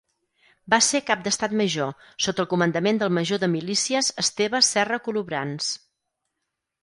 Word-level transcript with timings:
Va 0.73 0.77
ser 0.85 0.99
Cap 1.09 1.19
d'Estat 1.25 1.51
Major, 1.59 1.91
sota 2.27 2.43
el 2.45 2.47
comandament 2.53 3.01
del 3.03 3.13
major 3.19 3.41
de 3.43 3.51
milícies 3.57 4.09
Esteve 4.23 4.61
Serra 4.69 4.99
Colobrans. 5.09 5.69